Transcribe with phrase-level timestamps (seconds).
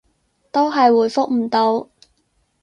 [0.51, 1.87] 都係回覆唔到